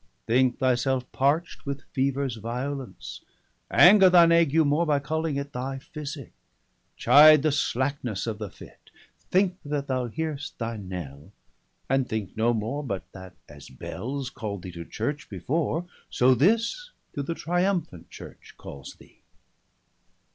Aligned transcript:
95 0.27 0.27
Thinke 0.35 0.57
thy 0.57 0.73
selfe 0.73 1.11
parch'd 1.11 1.61
with 1.61 1.83
fevers 1.93 2.37
violence, 2.37 3.21
Anger 3.69 4.09
thine 4.09 4.31
ague 4.31 4.55
more, 4.65 4.83
by 4.83 4.97
calling 4.97 5.35
it 5.35 5.53
Thy 5.53 5.77
Physicke; 5.77 6.31
chide 6.97 7.43
the 7.43 7.51
slacknesse 7.51 8.25
of 8.25 8.39
the 8.39 8.49
fit. 8.49 8.89
Thinke 9.29 9.57
that 9.63 9.85
thou 9.85 10.07
hear'st 10.07 10.57
thy 10.57 10.75
knell, 10.77 11.31
and 11.87 12.09
think 12.09 12.35
no 12.35 12.51
more, 12.51 12.83
But 12.83 13.11
that, 13.11 13.35
as 13.47 13.69
Bels 13.69 14.31
cal'd 14.31 14.63
thee 14.63 14.71
to 14.71 14.85
Church 14.85 15.29
before, 15.29 15.81
100 15.81 15.89
So 16.09 16.33
this, 16.33 16.89
to 17.13 17.21
the 17.21 17.35
Triumphant 17.35 18.09
Church, 18.09 18.55
calls 18.57 18.95
thee. 18.95 19.21